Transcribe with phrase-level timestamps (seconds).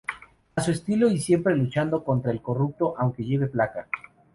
[0.55, 3.85] A su estilo y siempre luchando contra el corrupto, aunque lleve placa.